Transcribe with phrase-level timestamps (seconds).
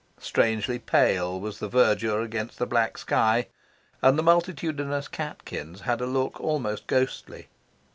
[0.17, 3.45] Strangely pale was the verdure against the black sky;
[4.01, 7.49] and the multitudinous catkins had a look almost ghostly.